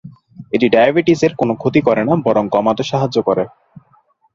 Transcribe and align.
এটি 0.53 0.67
ডায়াবেটিস 0.73 1.21
এর 1.23 1.33
কোন 1.35 1.49
ক্ষতি 1.55 1.81
করেনা 1.87 2.13
বরং 2.25 2.43
কমাতে 2.55 2.83
সাহায্য 2.91 3.17
করে। 3.27 3.43